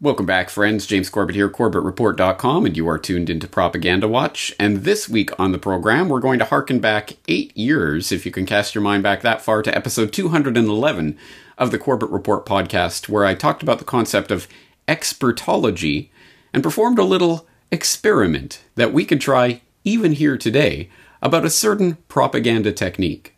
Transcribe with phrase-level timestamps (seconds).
[0.00, 0.86] Welcome back, friends.
[0.86, 4.54] James Corbett here, CorbettReport.com, and you are tuned into Propaganda Watch.
[4.56, 8.30] And this week on the program, we're going to harken back eight years, if you
[8.30, 11.18] can cast your mind back that far, to episode 211
[11.58, 14.46] of the Corbett Report podcast, where I talked about the concept of
[14.86, 16.10] expertology
[16.54, 20.90] and performed a little experiment that we could try even here today
[21.20, 23.34] about a certain propaganda technique.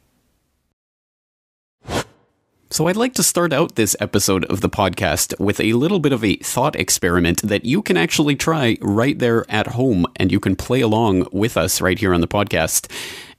[2.73, 6.13] So, I'd like to start out this episode of the podcast with a little bit
[6.13, 10.39] of a thought experiment that you can actually try right there at home and you
[10.39, 12.87] can play along with us right here on the podcast.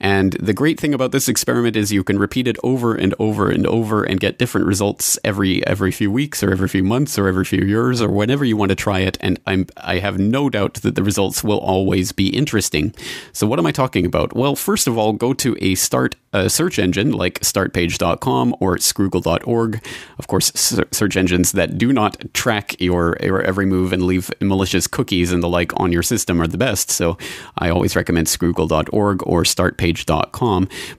[0.01, 3.51] And the great thing about this experiment is you can repeat it over and over
[3.51, 7.27] and over and get different results every every few weeks or every few months or
[7.27, 9.17] every few years or whenever you want to try it.
[9.21, 12.95] And I'm I have no doubt that the results will always be interesting.
[13.31, 14.33] So what am I talking about?
[14.33, 19.85] Well, first of all, go to a start a search engine like startpage.com or scroogle.org.
[20.17, 24.87] Of course, search engines that do not track your, your every move and leave malicious
[24.87, 26.89] cookies and the like on your system are the best.
[26.89, 27.17] So
[27.57, 29.90] I always recommend scroogle.org or startpage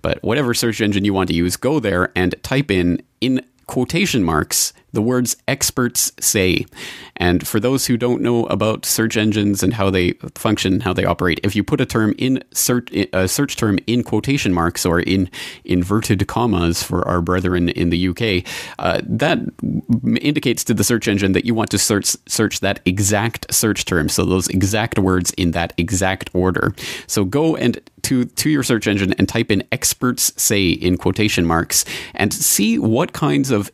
[0.03, 4.25] But whatever search engine you want to use, go there and type in in quotation
[4.25, 6.67] marks the words experts say.
[7.17, 11.05] And for those who don't know about search engines and how they function, how they
[11.05, 15.01] operate, if you put a term in search a search term in quotation marks or
[15.01, 15.31] in
[15.65, 18.45] inverted commas for our brethren in the UK,
[18.79, 19.39] uh, that
[20.21, 24.09] indicates to the search engine that you want to search search that exact search term,
[24.09, 26.75] so those exact words in that exact order.
[27.07, 31.47] So go and to to your search engine and type in experts say in quotation
[31.47, 33.71] marks and see what kinds of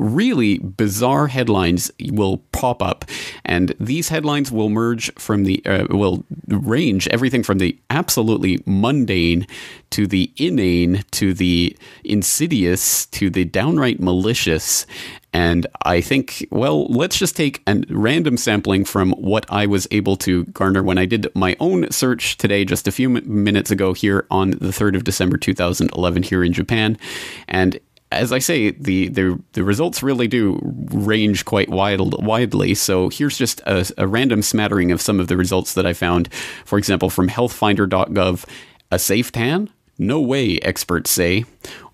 [0.00, 3.04] really bizarre headlines will pop up,
[3.44, 9.46] and these headlines will merge from the uh, will range everything from the absolutely mundane
[9.90, 14.86] to the inane to the insidious to the downright malicious.
[15.32, 20.16] And I think, well, let's just take a random sampling from what I was able
[20.18, 24.26] to garner when I did my own search today, just a few minutes ago, here
[24.30, 26.98] on the 3rd of December 2011, here in Japan.
[27.46, 27.78] And
[28.12, 30.58] as I say, the, the the results really do
[30.92, 32.74] range quite wild, widely.
[32.74, 36.32] So here's just a, a, random smattering of some of the results that I found.
[36.64, 38.44] For example, from healthfinder.gov,
[38.90, 39.70] a safe tan?
[39.96, 41.44] No way, experts say.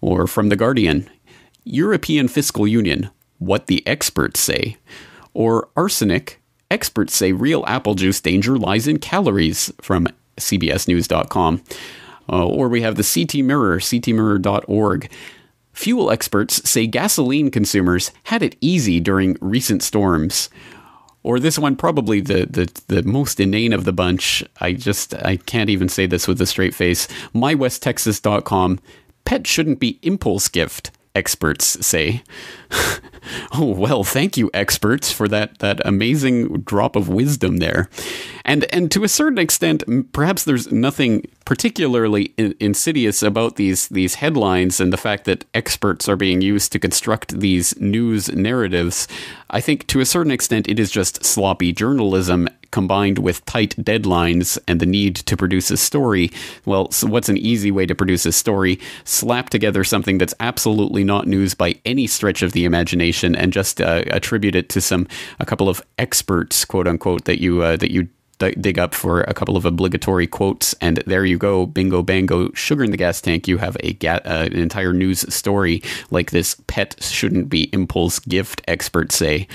[0.00, 1.10] Or from The Guardian,
[1.64, 4.76] European Fiscal Union, what the experts say.
[5.34, 10.08] Or arsenic, experts say real apple juice danger lies in calories from
[10.38, 11.62] CBSNews.com.
[12.28, 15.10] Uh, or we have the CT Mirror, ctmirror.org.
[15.72, 20.48] Fuel experts say gasoline consumers had it easy during recent storms.
[21.22, 24.44] Or this one, probably the, the, the most inane of the bunch.
[24.60, 27.08] I just, I can't even say this with a straight face.
[27.34, 28.78] MyWestTexas.com.
[29.24, 32.22] Pet shouldn't be impulse gift, experts say.
[33.52, 37.88] Oh well, thank you, experts, for that that amazing drop of wisdom there.
[38.44, 39.82] And and to a certain extent,
[40.12, 46.16] perhaps there's nothing particularly insidious about these these headlines and the fact that experts are
[46.16, 49.08] being used to construct these news narratives.
[49.50, 54.58] I think to a certain extent, it is just sloppy journalism combined with tight deadlines
[54.68, 56.30] and the need to produce a story.
[56.66, 58.78] Well, so what's an easy way to produce a story?
[59.04, 63.80] Slap together something that's absolutely not news by any stretch of the imagination and just
[63.80, 65.06] uh, attribute it to some
[65.38, 69.34] a couple of experts, quote unquote, that you uh, that you dig up for a
[69.34, 73.48] couple of obligatory quotes, and there you go, bingo bango, sugar in the gas tank.
[73.48, 76.56] You have a ga- uh, an entire news story like this.
[76.66, 79.48] Pet shouldn't be impulse gift, experts say,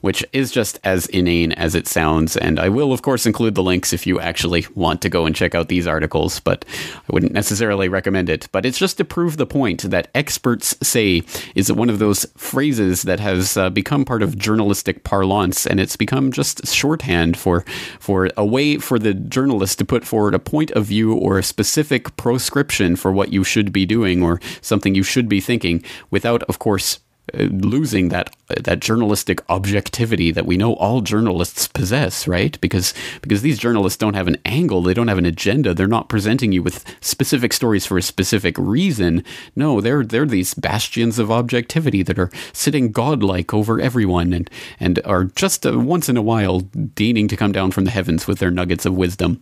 [0.00, 2.36] which is just as inane as it sounds.
[2.36, 5.34] And I will, of course, include the links if you actually want to go and
[5.34, 8.48] check out these articles, but I wouldn't necessarily recommend it.
[8.52, 11.22] But it's just to prove the point that experts say
[11.54, 15.96] is one of those phrases that has uh, become part of journalistic parlance, and it's
[15.96, 17.64] become just shorthand for
[17.98, 21.42] for a way for the journalist to put forward a point of view or a
[21.42, 26.42] specific proscription for what you should be doing or something you should be thinking without,
[26.44, 27.00] of course,
[27.34, 32.60] losing that uh, that journalistic objectivity that we know all journalists possess, right?
[32.60, 35.74] Because because these journalists don't have an angle, they don't have an agenda.
[35.74, 39.24] They're not presenting you with specific stories for a specific reason.
[39.54, 45.00] No, they're they're these bastions of objectivity that are sitting godlike over everyone and and
[45.04, 48.38] are just uh, once in a while deigning to come down from the heavens with
[48.38, 49.40] their nuggets of wisdom.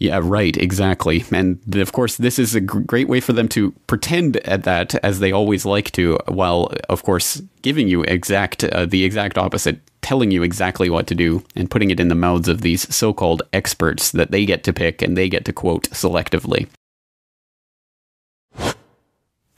[0.00, 1.26] Yeah, right, exactly.
[1.30, 5.20] And of course, this is a great way for them to pretend at that as
[5.20, 10.30] they always like to, while of course giving you exact uh, the exact opposite, telling
[10.30, 14.10] you exactly what to do and putting it in the mouths of these so-called experts
[14.12, 16.66] that they get to pick and they get to quote selectively.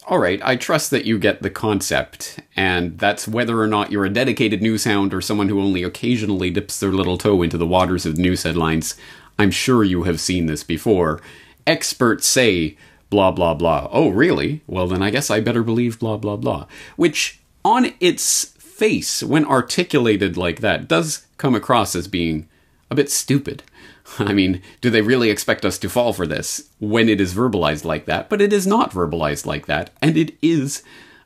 [0.08, 4.04] All right, I trust that you get the concept, and that's whether or not you're
[4.04, 7.66] a dedicated news hound or someone who only occasionally dips their little toe into the
[7.66, 8.96] waters of news headlines.
[9.38, 11.20] I'm sure you have seen this before.
[11.66, 12.76] Experts say
[13.10, 13.88] blah blah blah.
[13.90, 14.62] Oh, really?
[14.66, 16.66] Well, then I guess I better believe blah blah blah.
[16.96, 22.48] Which, on its face, when articulated like that, does come across as being
[22.90, 23.62] a bit stupid.
[24.18, 27.84] I mean, do they really expect us to fall for this when it is verbalized
[27.84, 28.28] like that?
[28.28, 30.82] But it is not verbalized like that, and it is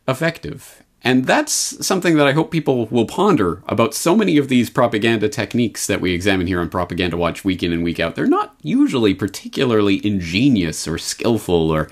[0.09, 0.83] effective.
[1.03, 5.29] And that's something that I hope people will ponder about so many of these propaganda
[5.29, 8.17] techniques that we examine here on Propaganda Watch week in and week out.
[8.17, 11.89] They're not usually particularly ingenious or skillful or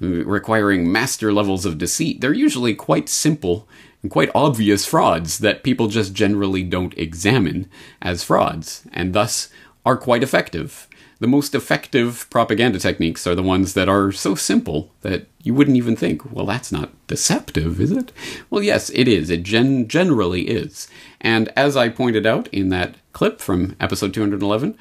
[0.00, 2.20] requiring master levels of deceit.
[2.20, 3.68] They're usually quite simple
[4.02, 7.68] and quite obvious frauds that people just generally don't examine
[8.00, 9.50] as frauds, and thus
[9.84, 10.88] are quite effective.
[11.20, 15.76] The most effective propaganda techniques are the ones that are so simple that you wouldn't
[15.76, 18.10] even think, well, that's not deceptive, is it?
[18.48, 19.28] Well, yes, it is.
[19.28, 20.88] It gen- generally is.
[21.20, 24.78] And as I pointed out in that clip from episode 211,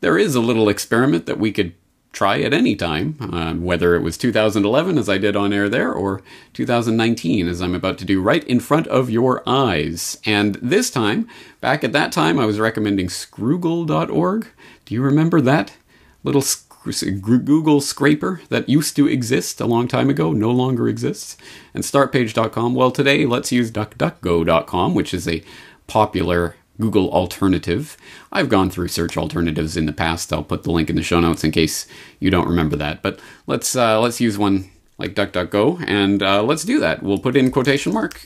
[0.00, 1.74] there is a little experiment that we could
[2.12, 5.92] try at any time, um, whether it was 2011 as I did on air there,
[5.92, 6.22] or
[6.52, 10.18] 2019 as I'm about to do right in front of your eyes.
[10.26, 11.26] And this time,
[11.60, 14.46] back at that time, I was recommending Scroogle.org.
[14.84, 15.72] Do you remember that
[16.22, 16.42] little
[16.84, 21.36] Google scraper that used to exist a long time ago, no longer exists?
[21.74, 22.74] And StartPage.com.
[22.74, 25.42] Well, today let's use DuckDuckGo.com, which is a
[25.86, 27.96] popular Google alternative.
[28.32, 30.32] I've gone through search alternatives in the past.
[30.32, 31.86] I'll put the link in the show notes in case
[32.18, 33.02] you don't remember that.
[33.02, 37.02] But let's uh, let's use one like DuckDuckGo, and uh, let's do that.
[37.02, 38.22] We'll put in quotation mark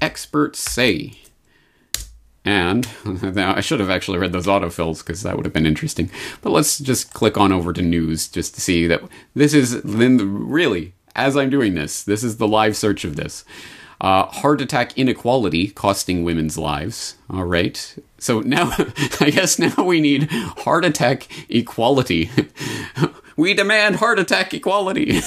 [0.00, 1.18] experts say.
[2.44, 2.88] And
[3.36, 6.10] I should have actually read those autofills because that would have been interesting.
[6.40, 9.02] But let's just click on over to news just to see that
[9.34, 12.02] this is then really as I'm doing this.
[12.02, 13.44] This is the live search of this.
[14.00, 17.16] Uh, heart attack inequality costing women's lives.
[17.30, 17.96] All right.
[18.18, 18.72] So now,
[19.20, 22.30] I guess now we need heart attack equality.
[23.36, 25.20] we demand heart attack equality.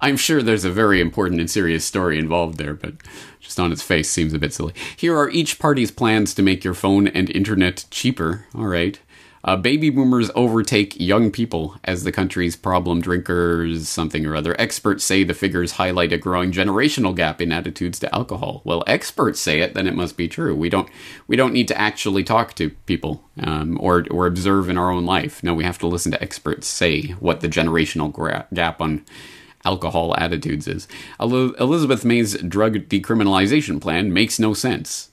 [0.00, 2.94] I'm sure there's a very important and serious story involved there, but
[3.40, 4.74] just on its face seems a bit silly.
[4.96, 8.46] Here are each party's plans to make your phone and internet cheaper.
[8.54, 8.98] All right.
[9.42, 14.54] Uh, baby boomers overtake young people as the country's problem drinkers, something or other.
[14.60, 18.60] Experts say the figures highlight a growing generational gap in attitudes to alcohol.
[18.64, 20.54] Well, experts say it, then it must be true.
[20.54, 20.90] We don't
[21.26, 25.06] we don't need to actually talk to people um, or or observe in our own
[25.06, 25.42] life.
[25.42, 29.06] No, we have to listen to experts say what the generational gra- gap on
[29.64, 30.88] alcohol attitudes is.
[31.20, 35.10] Elizabeth May's drug decriminalization plan makes no sense,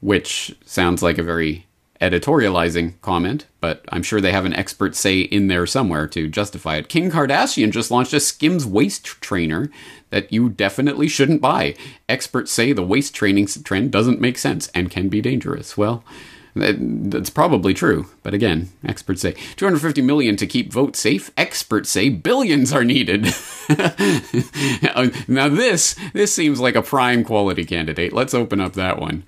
[0.00, 1.66] which sounds like a very
[2.00, 6.76] editorializing comment, but I'm sure they have an expert say in there somewhere to justify
[6.76, 6.90] it.
[6.90, 9.70] Kim Kardashian just launched a Skims waist trainer
[10.10, 11.74] that you definitely shouldn't buy.
[12.06, 15.78] Experts say the waist training trend doesn't make sense and can be dangerous.
[15.78, 16.04] Well,
[16.56, 21.30] that's probably true, but again, experts say 250 million to keep votes safe.
[21.36, 23.24] Experts say billions are needed.
[25.28, 28.12] now this this seems like a prime quality candidate.
[28.12, 29.24] Let's open up that one.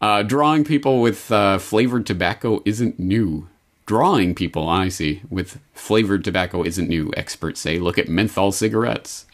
[0.00, 3.48] Uh, drawing people with uh, flavored tobacco isn't new.
[3.84, 7.12] Drawing people, I see, with flavored tobacco isn't new.
[7.16, 7.78] Experts say.
[7.78, 9.26] Look at menthol cigarettes.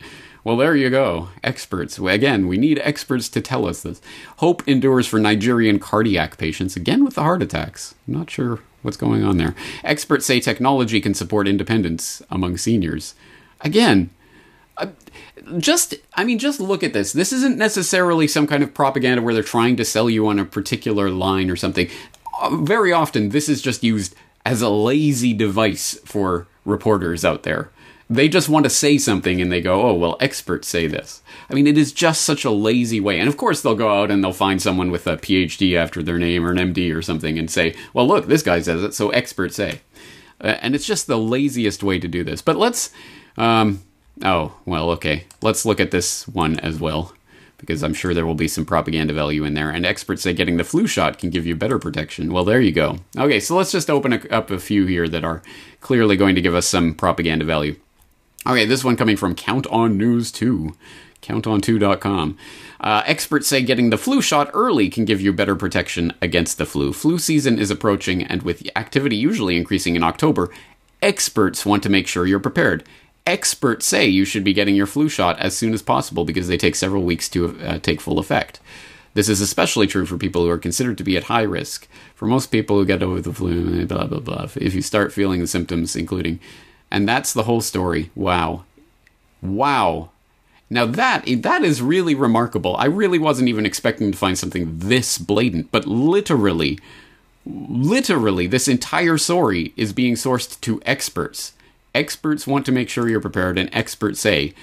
[0.45, 1.29] Well, there you go.
[1.43, 1.99] Experts.
[1.99, 4.01] Again, we need experts to tell us this.
[4.37, 7.95] Hope endures for Nigerian cardiac patients, again with the heart attacks.
[8.07, 9.55] I'm not sure what's going on there.
[9.85, 13.15] Experts say technology can support independence among seniors.
[13.61, 14.11] Again,
[14.77, 14.87] uh,
[15.59, 19.35] just i mean just look at this this isn't necessarily some kind of propaganda where
[19.35, 21.89] they're trying to sell you on a particular line or something
[22.41, 24.15] uh, very often this is just used
[24.45, 27.71] as a lazy device for reporters out there
[28.11, 31.23] they just want to say something and they go, oh, well, experts say this.
[31.51, 33.21] I mean, it is just such a lazy way.
[33.21, 36.19] And of course, they'll go out and they'll find someone with a PhD after their
[36.19, 39.11] name or an MD or something and say, well, look, this guy says it, so
[39.11, 39.81] experts say.
[40.41, 42.41] Uh, and it's just the laziest way to do this.
[42.41, 42.91] But let's,
[43.37, 43.83] um,
[44.25, 45.25] oh, well, okay.
[45.43, 47.13] Let's look at this one as well
[47.59, 49.69] because I'm sure there will be some propaganda value in there.
[49.69, 52.33] And experts say getting the flu shot can give you better protection.
[52.33, 52.99] Well, there you go.
[53.19, 55.43] Okay, so let's just open up a few here that are
[55.81, 57.77] clearly going to give us some propaganda value.
[58.49, 60.75] Okay, this one coming from Count On News 2.
[61.21, 62.39] CountOn2.com.
[62.81, 66.65] Uh, experts say getting the flu shot early can give you better protection against the
[66.65, 66.95] flu.
[66.95, 70.51] Flu season is approaching, and with activity usually increasing in October,
[71.03, 72.85] experts want to make sure you're prepared.
[73.27, 76.57] Experts say you should be getting your flu shot as soon as possible because they
[76.57, 78.61] take several weeks to uh, take full effect.
[79.13, 81.87] This is especially true for people who are considered to be at high risk.
[82.15, 85.41] For most people who get over the flu, blah, blah, blah, if you start feeling
[85.41, 86.41] the symptoms, including
[86.91, 88.11] and that's the whole story.
[88.15, 88.65] Wow.
[89.43, 90.11] Wow.
[90.71, 92.77] Now that that is really remarkable.
[92.77, 96.79] I really wasn't even expecting to find something this blatant, but literally
[97.47, 101.55] literally this entire story is being sourced to experts.
[101.95, 104.55] Experts want to make sure you're prepared and experts say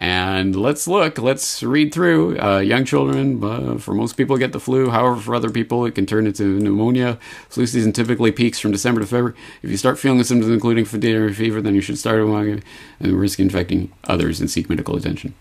[0.00, 2.40] and let's look, let's read through.
[2.40, 4.88] Uh, young children, uh, for most people, get the flu.
[4.88, 7.18] However, for other people, it can turn into pneumonia.
[7.50, 9.34] Flu season typically peaks from December to February.
[9.62, 12.62] If you start feeling the symptoms, including fatigue or fever, then you should start and
[13.00, 15.34] risk infecting others and seek medical attention.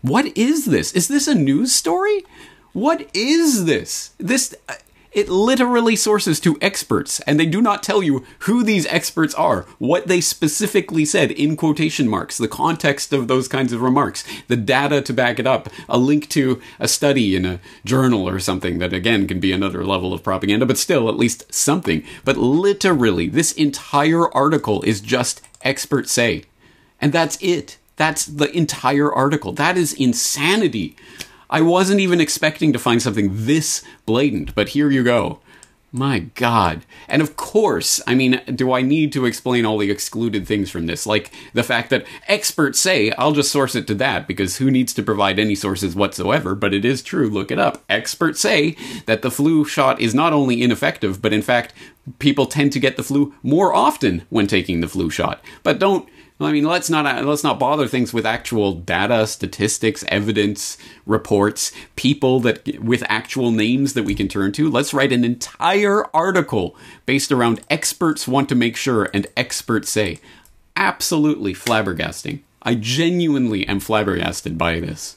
[0.00, 0.92] What is this?
[0.92, 2.24] Is this a news story?
[2.72, 4.12] What is this?
[4.18, 4.54] This.
[5.12, 9.66] It literally sources to experts, and they do not tell you who these experts are,
[9.78, 14.56] what they specifically said in quotation marks, the context of those kinds of remarks, the
[14.56, 18.78] data to back it up, a link to a study in a journal or something
[18.78, 22.02] that again can be another level of propaganda, but still at least something.
[22.24, 26.44] But literally, this entire article is just experts say.
[27.02, 27.76] And that's it.
[27.96, 29.52] That's the entire article.
[29.52, 30.96] That is insanity.
[31.52, 35.40] I wasn't even expecting to find something this blatant, but here you go.
[35.94, 36.86] My God.
[37.06, 40.86] And of course, I mean, do I need to explain all the excluded things from
[40.86, 41.04] this?
[41.04, 44.94] Like the fact that experts say, I'll just source it to that because who needs
[44.94, 46.54] to provide any sources whatsoever?
[46.54, 47.84] But it is true, look it up.
[47.90, 51.74] Experts say that the flu shot is not only ineffective, but in fact,
[52.18, 55.44] people tend to get the flu more often when taking the flu shot.
[55.62, 56.08] But don't
[56.44, 61.72] I mean, let's not uh, let's not bother things with actual data, statistics, evidence, reports,
[61.96, 64.70] people that with actual names that we can turn to.
[64.70, 70.20] Let's write an entire article based around experts want to make sure and experts say.
[70.76, 72.40] Absolutely flabbergasting.
[72.62, 75.16] I genuinely am flabbergasted by this.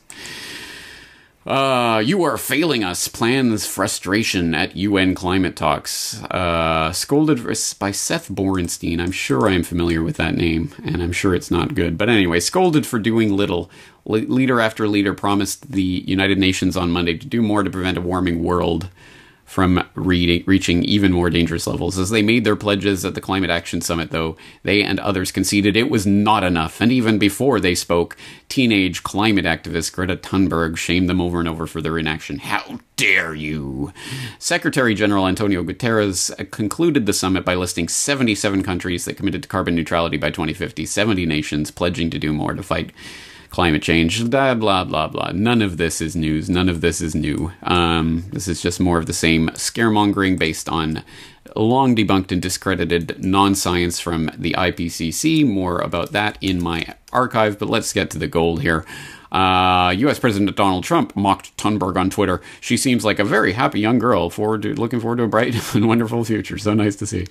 [1.45, 3.07] Uh, you are failing us.
[3.07, 6.21] Plans frustration at UN climate talks.
[6.23, 8.99] Uh, scolded by Seth Borenstein.
[8.99, 11.99] I'm sure I am familiar with that name, and I'm sure it's not good.
[11.99, 13.69] But anyway, scolded for doing little.
[14.05, 18.01] leader after leader promised the United Nations on Monday to do more to prevent a
[18.01, 18.89] warming world
[19.45, 21.99] from re- reaching even more dangerous levels.
[21.99, 25.77] As they made their pledges at the Climate Action Summit, though, they and others conceded
[25.77, 26.81] it was not enough.
[26.81, 28.17] And even before they spoke,
[28.49, 32.39] teenage climate activist Greta Thunberg shamed them over and over for their inaction.
[32.39, 33.93] How dare you?
[34.39, 39.75] Secretary General Antonio Guterres concluded the summit by listing 77 countries that committed to carbon
[39.75, 42.91] neutrality by 2050, 70 nations pledging to do more to fight
[43.49, 45.31] climate change, blah, blah, blah, blah.
[45.33, 46.49] None of this is news.
[46.49, 47.51] None of this is new.
[47.63, 51.03] Um, this is just more of the same scaremongering based on
[51.55, 55.45] long debunked and discredited non science from the IPCC.
[55.47, 58.85] More about that in my archive, but let's get to the gold here.
[59.36, 60.18] Uh, U.S.
[60.18, 62.39] President Donald Trump mocked Thunberg on Twitter.
[62.62, 64.30] She seems like a very happy young girl.
[64.30, 66.58] Forward to, looking forward to a bright and wonderful future.
[66.58, 67.27] So nice to see.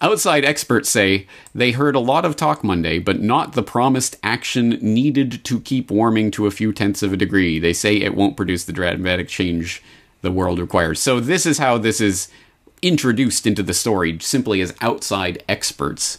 [0.00, 4.70] Outside experts say they heard a lot of talk Monday, but not the promised action
[4.80, 7.58] needed to keep warming to a few tenths of a degree.
[7.58, 9.82] They say it won't produce the dramatic change
[10.22, 10.98] the world requires.
[10.98, 12.28] So this is how this is
[12.80, 16.18] introduced into the story, simply as outside experts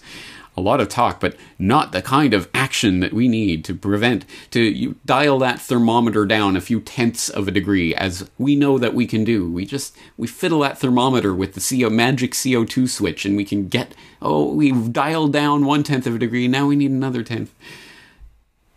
[0.58, 4.26] a lot of talk, but not the kind of action that we need to prevent,
[4.52, 8.94] to dial that thermometer down a few tenths of a degree, as we know that
[8.94, 9.52] we can do.
[9.52, 13.68] We just, we fiddle that thermometer with the CO, magic CO2 switch, and we can
[13.68, 17.54] get, oh, we've dialed down one tenth of a degree, now we need another tenth.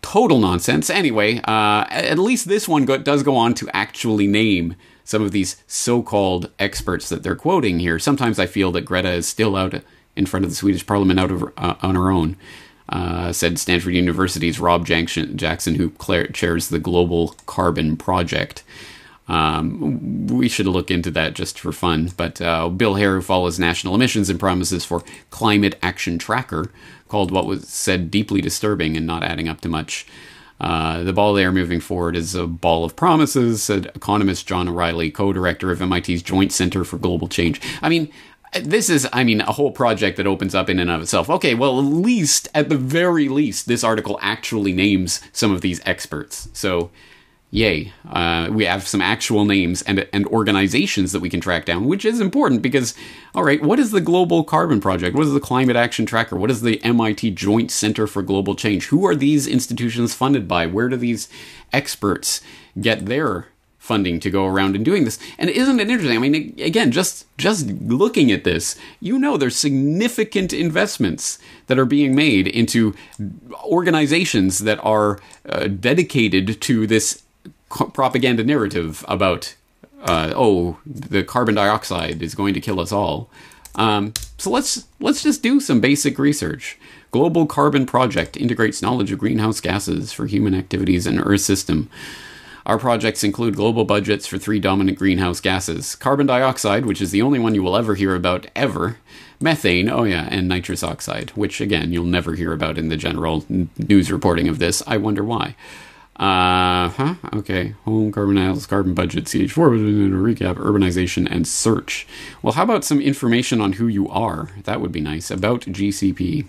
[0.01, 0.89] Total nonsense.
[0.89, 5.31] Anyway, uh, at least this one go, does go on to actually name some of
[5.31, 7.97] these so called experts that they're quoting here.
[7.99, 9.73] Sometimes I feel that Greta is still out
[10.19, 12.35] in front of the Swedish parliament out of, uh, on her own.
[12.89, 15.91] Uh, said Stanford University's Rob Jackson, who
[16.33, 18.63] chairs the Global Carbon Project.
[19.27, 22.11] Um, we should look into that just for fun.
[22.17, 26.71] But uh, Bill Hare, who follows national emissions and promises for Climate Action Tracker,
[27.07, 30.07] called what was said deeply disturbing and not adding up to much.
[30.59, 34.67] Uh, the ball they are moving forward is a ball of promises, said economist John
[34.67, 37.61] O'Reilly, co director of MIT's Joint Center for Global Change.
[37.81, 38.11] I mean,
[38.53, 41.29] this is, I mean, a whole project that opens up in and of itself.
[41.29, 45.81] Okay, well, at least, at the very least, this article actually names some of these
[45.85, 46.49] experts.
[46.53, 46.89] So,
[47.51, 47.91] yay.
[48.07, 52.05] Uh, we have some actual names and, and organizations that we can track down, which
[52.05, 52.95] is important because,
[53.35, 55.15] all right, what is the Global Carbon Project?
[55.15, 56.35] What is the Climate Action Tracker?
[56.35, 58.87] What is the MIT Joint Center for Global Change?
[58.87, 60.65] Who are these institutions funded by?
[60.65, 61.29] Where do these
[61.71, 62.41] experts
[62.79, 63.47] get their
[63.89, 65.19] funding to go around and doing this.
[65.39, 66.17] And isn't it interesting?
[66.17, 66.35] I mean,
[66.71, 67.61] again, just just
[68.03, 68.75] looking at this,
[69.07, 72.93] you know, there's significant investments that are being made into
[73.77, 77.23] organizations that are uh, dedicated to this
[77.69, 79.55] propaganda narrative about,
[80.03, 83.29] uh, oh, the carbon dioxide is going to kill us all.
[83.75, 86.77] Um, so let's let's just do some basic research.
[87.11, 91.89] Global Carbon Project integrates knowledge of greenhouse gases for human activities and Earth system.
[92.65, 97.21] Our projects include global budgets for three dominant greenhouse gases carbon dioxide, which is the
[97.21, 98.97] only one you will ever hear about ever,
[99.39, 103.45] methane, oh yeah, and nitrous oxide, which again, you'll never hear about in the general
[103.49, 104.83] n- news reporting of this.
[104.85, 105.55] I wonder why.
[106.19, 107.15] Uh huh.
[107.33, 107.75] Okay.
[107.85, 109.55] Home carbon analysis, carbon budget, CH4,
[110.11, 112.05] RECCAP, urbanization, and search.
[112.41, 114.49] Well, how about some information on who you are?
[114.65, 115.31] That would be nice.
[115.31, 116.45] About GCP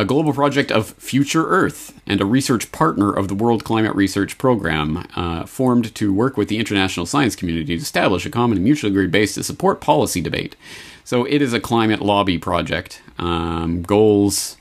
[0.00, 4.36] a global project of Future Earth and a research partner of the World Climate Research
[4.38, 8.64] Program, uh, formed to work with the international science community to establish a common and
[8.64, 10.56] mutually agreed base to support policy debate.
[11.04, 13.02] So it is a climate lobby project.
[13.18, 14.56] Um, goals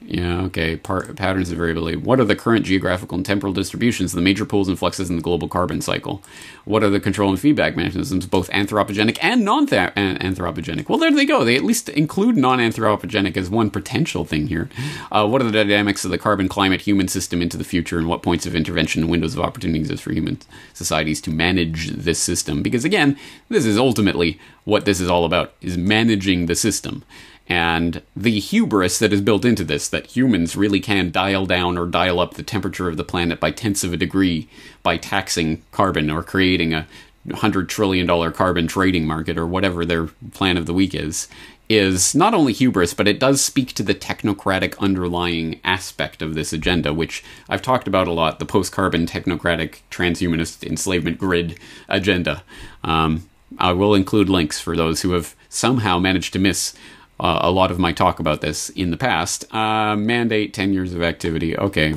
[0.00, 0.76] yeah, okay.
[0.76, 1.96] Part, patterns of variability.
[1.96, 5.16] What are the current geographical and temporal distributions of the major pools and fluxes in
[5.16, 6.22] the global carbon cycle?
[6.64, 10.88] What are the control and feedback mechanisms, both anthropogenic and non anthropogenic?
[10.88, 11.44] Well, there they go.
[11.44, 14.70] They at least include non anthropogenic as one potential thing here.
[15.10, 18.06] Uh, what are the dynamics of the carbon climate human system into the future, and
[18.06, 20.38] what points of intervention and windows of opportunity exist for human
[20.74, 22.62] societies to manage this system?
[22.62, 27.02] Because again, this is ultimately what this is all about: is managing the system
[27.48, 31.86] and the hubris that is built into this that humans really can dial down or
[31.86, 34.48] dial up the temperature of the planet by tenths of a degree
[34.82, 36.86] by taxing carbon or creating a
[37.34, 41.28] hundred trillion dollar carbon trading market or whatever their plan of the week is
[41.68, 46.52] is not only hubris, but it does speak to the technocratic underlying aspect of this
[46.52, 52.42] agenda, which I've talked about a lot the post carbon technocratic transhumanist enslavement grid agenda.
[52.82, 53.28] Um,
[53.58, 56.74] I will include links for those who have somehow managed to miss
[57.20, 59.52] uh, a lot of my talk about this in the past.
[59.52, 61.56] Uh, mandate 10 years of activity.
[61.56, 61.94] Okay.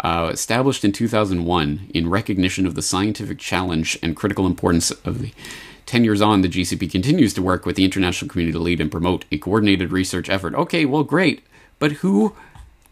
[0.00, 5.32] Uh, established in 2001 in recognition of the scientific challenge and critical importance of the
[5.86, 8.90] 10 years on, the GCP continues to work with the international community to lead and
[8.90, 10.54] promote a coordinated research effort.
[10.54, 11.42] Okay, well, great.
[11.78, 12.34] But who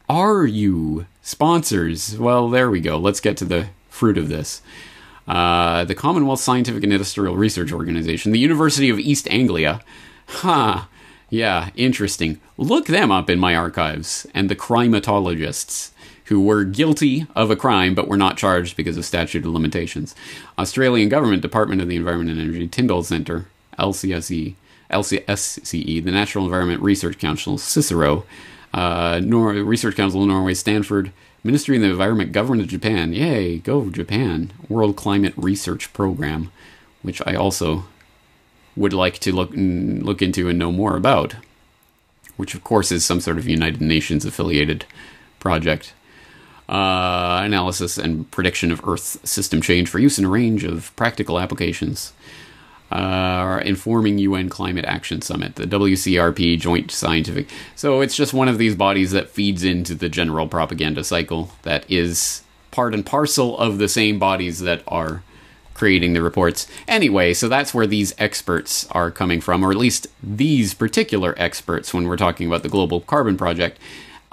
[0.08, 1.06] are you?
[1.22, 2.18] Sponsors.
[2.18, 2.96] Well, there we go.
[2.98, 4.62] Let's get to the fruit of this.
[5.26, 9.80] Uh, the Commonwealth Scientific and Industrial Research Organization, the University of East Anglia,
[10.26, 10.84] Huh.
[11.30, 12.40] Yeah, interesting.
[12.56, 15.90] Look them up in my archives and the crimatologists
[16.26, 20.14] who were guilty of a crime but were not charged because of statute of limitations.
[20.58, 23.46] Australian Government Department of the Environment and Energy, Tyndall Centre,
[23.78, 24.54] LCSE,
[24.90, 28.24] LCSCE, the Natural Environment Research Council, Cicero,
[28.72, 33.12] uh, Nor- Research Council of Norway, Stanford, Ministry of the Environment, Government of Japan.
[33.12, 34.50] Yay, go Japan.
[34.68, 36.50] World Climate Research Program,
[37.02, 37.84] which I also
[38.76, 41.36] would like to look look into and know more about,
[42.36, 44.84] which of course is some sort of United Nations affiliated
[45.38, 45.92] project.
[46.66, 51.38] Uh, analysis and prediction of Earth system change for use in a range of practical
[51.38, 52.14] applications.
[52.90, 57.48] Uh, informing UN Climate Action Summit, the WCRP Joint Scientific.
[57.74, 61.90] So it's just one of these bodies that feeds into the general propaganda cycle that
[61.90, 65.22] is part and parcel of the same bodies that are
[65.74, 66.66] creating the reports.
[66.88, 71.92] Anyway, so that's where these experts are coming from, or at least these particular experts
[71.92, 73.78] when we're talking about the Global Carbon Project.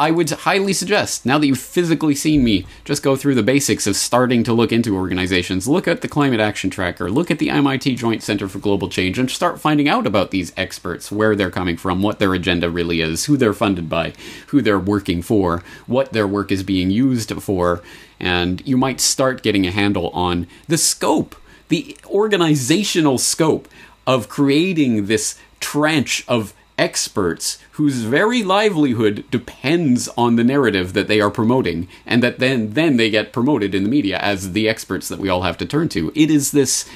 [0.01, 3.85] I would highly suggest, now that you've physically seen me, just go through the basics
[3.85, 5.67] of starting to look into organizations.
[5.67, 9.19] Look at the Climate Action Tracker, look at the MIT Joint Center for Global Change,
[9.19, 12.99] and start finding out about these experts, where they're coming from, what their agenda really
[12.99, 14.13] is, who they're funded by,
[14.47, 17.83] who they're working for, what their work is being used for,
[18.19, 21.35] and you might start getting a handle on the scope,
[21.67, 23.67] the organizational scope
[24.07, 31.21] of creating this trench of experts whose very livelihood depends on the narrative that they
[31.21, 35.07] are promoting and that then then they get promoted in the media as the experts
[35.07, 36.89] that we all have to turn to it is this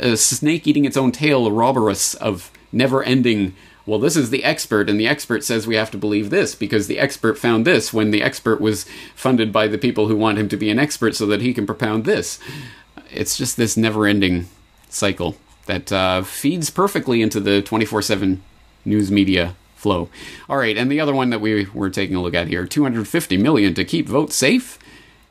[0.00, 3.52] uh, snake eating its own tail ouroboros of never ending
[3.86, 6.86] well, this is the expert, and the expert says we have to believe this because
[6.86, 10.48] the expert found this when the expert was funded by the people who want him
[10.48, 12.38] to be an expert so that he can propound this.
[13.10, 14.48] It's just this never ending
[14.88, 18.42] cycle that uh, feeds perfectly into the 24 7
[18.84, 20.08] news media flow.
[20.48, 23.36] All right, and the other one that we were taking a look at here 250
[23.36, 24.78] million to keep votes safe.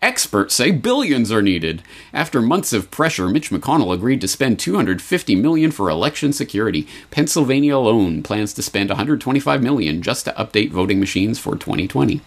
[0.04, 1.82] Experts say billions are needed.
[2.14, 6.88] After months of pressure, Mitch McConnell agreed to spend 250 million for election security.
[7.10, 12.20] Pennsylvania alone plans to spend 125 million just to update voting machines for 2020.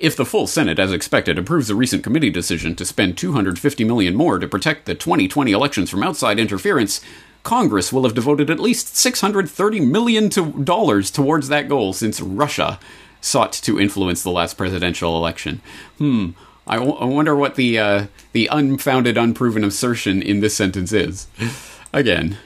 [0.00, 4.16] If the full Senate, as expected, approves the recent committee decision to spend 250 million
[4.16, 7.00] more to protect the 2020 elections from outside interference,
[7.42, 10.28] Congress will have devoted at least 630 million
[10.64, 12.78] dollars towards that goal since Russia
[13.20, 15.60] sought to influence the last presidential election.
[15.98, 16.30] Hmm.
[16.66, 21.26] I, w- I wonder what the uh, the unfounded, unproven assertion in this sentence is.
[21.92, 22.36] Again,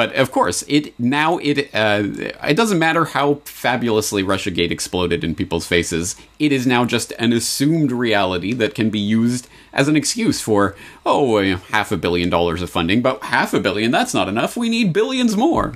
[0.00, 2.04] But of course, it now it uh,
[2.42, 6.16] it doesn't matter how fabulously RussiaGate exploded in people's faces.
[6.38, 10.74] It is now just an assumed reality that can be used as an excuse for
[11.04, 11.36] oh
[11.68, 14.56] half a billion dollars of funding, but half a billion that's not enough.
[14.56, 15.74] We need billions more.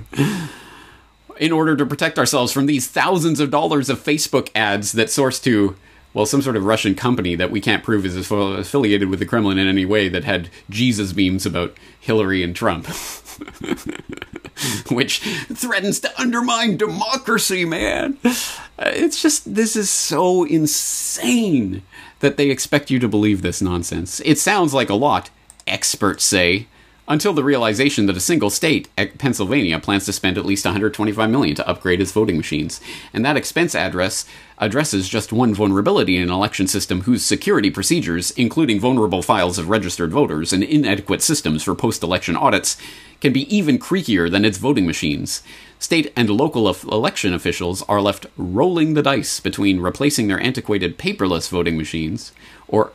[1.37, 5.39] in order to protect ourselves from these thousands of dollars of Facebook ads that source
[5.41, 5.75] to
[6.15, 9.57] well, some sort of Russian company that we can't prove is affiliated with the Kremlin
[9.57, 12.87] in any way that had Jesus memes about Hillary and Trump.
[14.89, 18.17] Which threatens to undermine democracy, man.
[18.23, 18.33] Uh,
[18.79, 21.83] it's just, this is so insane
[22.21, 24.21] that they expect you to believe this nonsense.
[24.23, 25.29] It sounds like a lot,
[25.67, 26.67] experts say,
[27.07, 31.29] until the realization that a single state, eh, Pennsylvania, plans to spend at least 125
[31.29, 32.81] million to upgrade its voting machines,
[33.13, 34.25] and that expense address
[34.57, 39.69] addresses just one vulnerability in an election system whose security procedures, including vulnerable files of
[39.69, 42.77] registered voters and inadequate systems for post-election audits,
[43.21, 45.43] can be even creakier than its voting machines.
[45.77, 51.49] State and local election officials are left rolling the dice between replacing their antiquated paperless
[51.49, 52.31] voting machines
[52.67, 52.91] or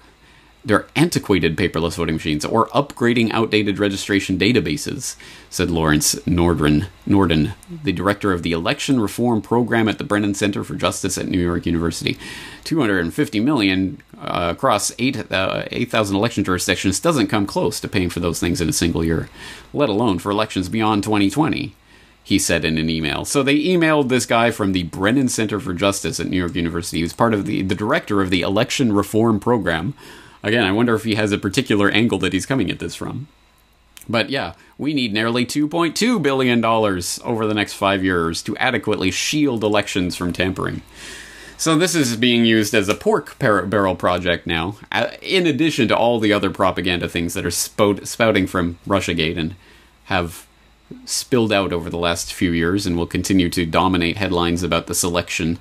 [0.65, 5.17] their antiquated paperless voting machines or upgrading outdated registration databases,
[5.49, 10.63] said Lawrence Nordren, Norden, the director of the Election Reform Program at the Brennan Center
[10.63, 12.19] for Justice at New York University.
[12.65, 18.21] 250 million uh, across 8,000 uh, 8, election jurisdictions doesn't come close to paying for
[18.21, 19.31] those things in a single year,
[19.73, 21.75] let alone for elections beyond 2020
[22.23, 23.25] he said in an email.
[23.25, 27.01] So they emailed this guy from the Brennan Center for Justice at New York University.
[27.01, 29.95] who's part of the, the director of the election reform program
[30.43, 33.29] Again, I wonder if he has a particular angle that he's coming at this from.
[34.09, 39.63] But yeah, we need nearly $2.2 billion over the next five years to adequately shield
[39.63, 40.83] elections from tampering.
[41.57, 45.97] So this is being used as a pork barrel project now, uh, in addition to
[45.97, 49.55] all the other propaganda things that are spout- spouting from Russiagate and
[50.05, 50.47] have
[51.05, 54.95] spilled out over the last few years and will continue to dominate headlines about the
[54.95, 55.59] selection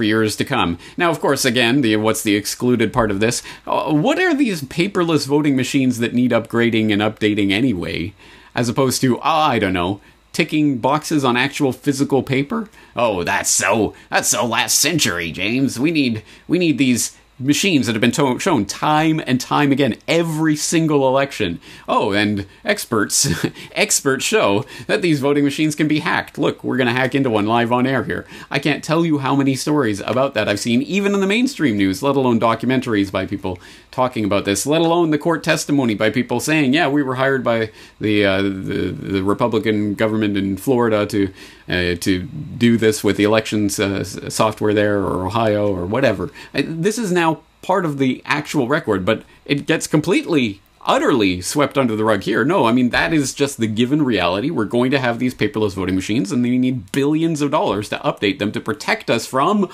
[0.00, 0.78] for years to come.
[0.96, 3.42] Now, of course, again, the what's the excluded part of this?
[3.66, 8.14] Uh, what are these paperless voting machines that need upgrading and updating anyway,
[8.54, 10.00] as opposed to ah, I don't know,
[10.32, 12.70] ticking boxes on actual physical paper?
[12.96, 15.78] Oh, that's so that's so last century, James.
[15.78, 19.96] We need we need these machines that have been to- shown time and time again
[20.06, 21.60] every single election.
[21.88, 23.28] Oh, and experts
[23.72, 26.38] experts show that these voting machines can be hacked.
[26.38, 28.26] Look, we're going to hack into one live on air here.
[28.50, 31.76] I can't tell you how many stories about that I've seen even in the mainstream
[31.76, 33.58] news, let alone documentaries by people
[33.90, 37.42] talking about this, let alone the court testimony by people saying, "Yeah, we were hired
[37.42, 41.32] by the uh, the, the Republican government in Florida to
[41.68, 46.30] uh, to do this with the elections uh, software there or Ohio or whatever.
[46.54, 47.29] Uh, this is now
[47.62, 52.44] part of the actual record, but it gets completely utterly swept under the rug here.
[52.44, 54.50] No, I mean, that is just the given reality.
[54.50, 57.98] We're going to have these paperless voting machines, and they need billions of dollars to
[57.98, 59.68] update them to protect us from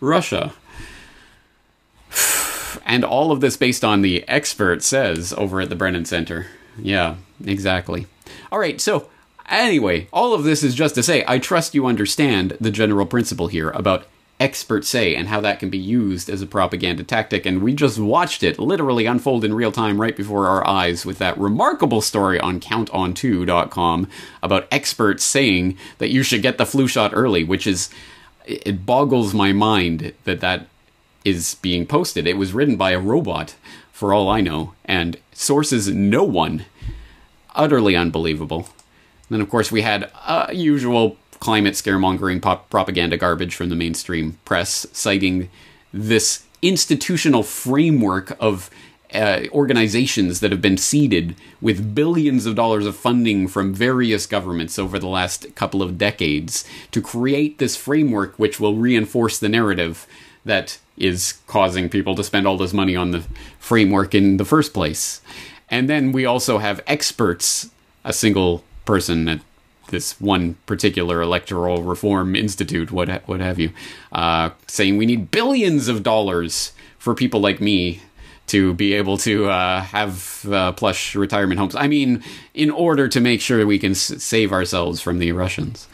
[0.00, 0.52] Russia.
[2.86, 6.48] And all of this based on the expert says over at the Brennan Center.
[6.78, 8.06] Yeah, exactly.
[8.52, 9.08] All right, so
[9.48, 13.48] Anyway, all of this is just to say, I trust you understand the general principle
[13.48, 14.06] here about
[14.44, 17.46] experts say and how that can be used as a propaganda tactic.
[17.46, 21.16] And we just watched it literally unfold in real time right before our eyes with
[21.16, 24.06] that remarkable story on counton2.com
[24.42, 27.88] about experts saying that you should get the flu shot early, which is,
[28.44, 30.66] it boggles my mind that that
[31.24, 32.26] is being posted.
[32.26, 33.54] It was written by a robot,
[33.92, 36.66] for all I know, and sources no one.
[37.54, 38.68] Utterly unbelievable.
[39.28, 43.76] And then, of course, we had uh, usual climate scaremongering pop- propaganda garbage from the
[43.76, 45.50] mainstream press, citing
[45.92, 48.70] this institutional framework of
[49.12, 54.78] uh, organizations that have been seeded with billions of dollars of funding from various governments
[54.78, 60.06] over the last couple of decades to create this framework which will reinforce the narrative
[60.46, 63.22] that is causing people to spend all this money on the
[63.58, 65.20] framework in the first place.
[65.68, 67.68] And then we also have experts,
[68.02, 69.40] a single person at
[69.88, 73.70] this one particular electoral reform institute, what ha- what have you,
[74.12, 78.00] uh, saying we need billions of dollars for people like me
[78.46, 81.74] to be able to uh, have uh, plush retirement homes.
[81.74, 85.88] I mean, in order to make sure we can s- save ourselves from the Russians.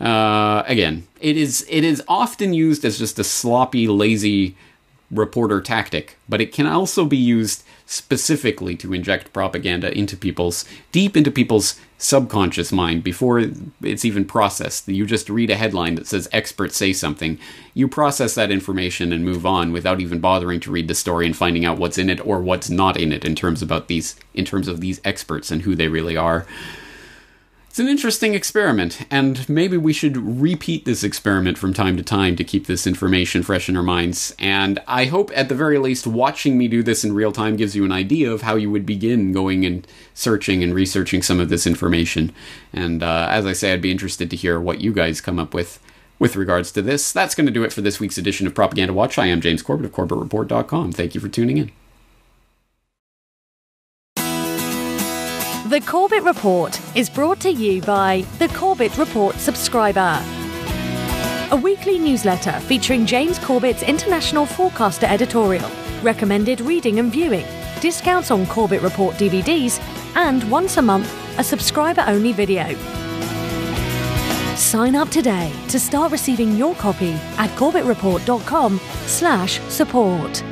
[0.00, 4.54] Uh, again, it is it is often used as just a sloppy, lazy
[5.10, 11.16] reporter tactic, but it can also be used specifically to inject propaganda into people's deep
[11.16, 13.42] into people's subconscious mind before
[13.82, 14.86] it's even processed.
[14.86, 17.38] You just read a headline that says experts say something,
[17.72, 21.34] you process that information and move on without even bothering to read the story and
[21.34, 24.44] finding out what's in it or what's not in it in terms about these in
[24.44, 26.46] terms of these experts and who they really are.
[27.78, 32.34] It's an interesting experiment, and maybe we should repeat this experiment from time to time
[32.34, 34.34] to keep this information fresh in our minds.
[34.40, 37.76] And I hope, at the very least, watching me do this in real time gives
[37.76, 41.50] you an idea of how you would begin going and searching and researching some of
[41.50, 42.32] this information.
[42.72, 45.54] And uh, as I say, I'd be interested to hear what you guys come up
[45.54, 45.78] with
[46.18, 47.12] with regards to this.
[47.12, 49.18] That's going to do it for this week's edition of Propaganda Watch.
[49.18, 50.90] I am James Corbett of CorbettReport.com.
[50.90, 51.70] Thank you for tuning in.
[55.78, 60.20] The Corbett Report is brought to you by the Corbett Report subscriber.
[61.52, 65.70] A weekly newsletter featuring James Corbett's international forecaster editorial,
[66.02, 67.46] recommended reading and viewing,
[67.78, 69.78] discounts on Corbett Report DVDs,
[70.16, 72.74] and once a month, a subscriber only video.
[74.56, 80.42] Sign up today to start receiving your copy at corbettreport.com slash support.